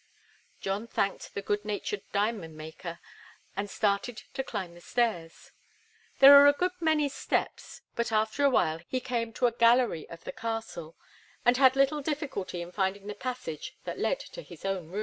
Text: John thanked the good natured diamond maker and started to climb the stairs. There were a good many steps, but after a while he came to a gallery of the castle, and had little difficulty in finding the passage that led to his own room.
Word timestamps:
John 0.59 0.87
thanked 0.87 1.35
the 1.35 1.43
good 1.43 1.63
natured 1.63 2.01
diamond 2.11 2.57
maker 2.57 2.99
and 3.55 3.69
started 3.69 4.23
to 4.33 4.43
climb 4.43 4.73
the 4.73 4.81
stairs. 4.81 5.51
There 6.17 6.31
were 6.31 6.47
a 6.47 6.53
good 6.53 6.71
many 6.79 7.07
steps, 7.07 7.81
but 7.95 8.11
after 8.11 8.43
a 8.43 8.49
while 8.49 8.79
he 8.87 8.99
came 8.99 9.31
to 9.33 9.45
a 9.45 9.51
gallery 9.51 10.09
of 10.09 10.23
the 10.23 10.31
castle, 10.31 10.97
and 11.45 11.57
had 11.57 11.75
little 11.75 12.01
difficulty 12.01 12.63
in 12.63 12.71
finding 12.71 13.05
the 13.05 13.13
passage 13.13 13.77
that 13.83 13.99
led 13.99 14.19
to 14.21 14.41
his 14.41 14.65
own 14.65 14.87
room. 14.89 14.99